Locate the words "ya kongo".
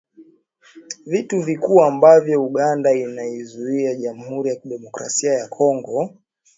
5.33-6.13